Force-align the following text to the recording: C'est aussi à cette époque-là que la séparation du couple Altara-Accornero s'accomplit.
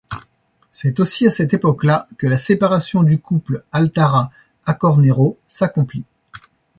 C'est 0.71 0.99
aussi 0.99 1.27
à 1.27 1.29
cette 1.29 1.53
époque-là 1.53 2.07
que 2.17 2.25
la 2.25 2.39
séparation 2.39 3.03
du 3.03 3.19
couple 3.19 3.63
Altara-Accornero 3.71 5.37
s'accomplit. 5.47 6.05